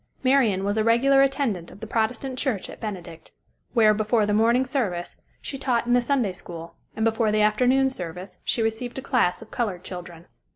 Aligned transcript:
Marian 0.23 0.63
was 0.63 0.77
a 0.77 0.83
regular 0.83 1.21
attendant 1.21 1.69
of 1.69 1.79
the 1.79 1.85
Protestant 1.85 2.39
church 2.39 2.71
at 2.71 2.79
Benedict, 2.79 3.31
where, 3.75 3.93
before 3.93 4.25
the 4.25 4.33
morning 4.33 4.65
service, 4.65 5.15
she 5.43 5.59
taught 5.59 5.85
in 5.85 5.93
the 5.93 6.01
Sunday 6.01 6.33
school, 6.33 6.73
and 6.95 7.05
before 7.05 7.31
the 7.31 7.41
afternoon 7.43 7.87
service 7.87 8.39
she 8.43 8.63
received 8.63 8.97
a 8.97 9.03
class 9.03 9.43
of 9.43 9.51
colored 9.51 9.83
children. 9.83 10.25